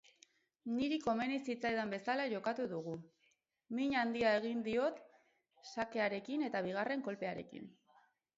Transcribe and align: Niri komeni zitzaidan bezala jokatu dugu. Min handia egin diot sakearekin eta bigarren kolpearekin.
Niri 0.75 0.95
komeni 1.01 1.35
zitzaidan 1.49 1.91
bezala 1.95 2.25
jokatu 2.31 2.65
dugu. 2.71 2.93
Min 3.81 3.93
handia 4.05 4.33
egin 4.39 4.65
diot 4.69 4.99
sakearekin 5.75 6.49
eta 6.49 6.65
bigarren 6.71 7.07
kolpearekin. 7.11 7.71